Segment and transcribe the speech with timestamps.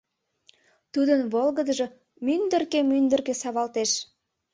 [0.93, 1.87] Тудын волгыдыжо
[2.25, 3.91] мӱндыркӧ-мӱндыркӧ савалтеш.